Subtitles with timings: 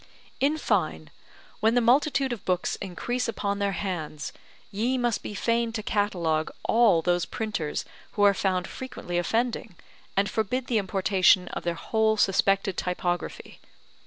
[0.39, 1.11] In fine,
[1.59, 4.33] when the multitude of books increase upon their hands,
[4.71, 9.75] ye must be fain to catalogue all those printers who are found frequently offending,
[10.17, 13.59] and forbid the importation of their whole suspected typography.